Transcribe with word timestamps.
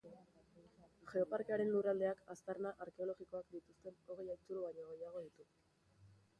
Geoparkearen 1.11 1.69
lurraldeak 1.73 2.23
aztarna 2.35 2.73
arkeologikoak 2.87 3.53
dituzten 3.59 4.03
hogei 4.09 4.29
haitzulo 4.33 4.67
baino 4.67 4.91
gehiago 4.91 5.27
ditu. 5.31 5.51